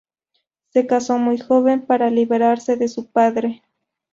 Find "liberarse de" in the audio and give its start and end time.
2.09-2.87